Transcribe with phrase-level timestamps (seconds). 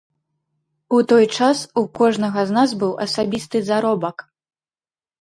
[0.97, 4.29] У той час у кожнага з нас быў асабісты заробак.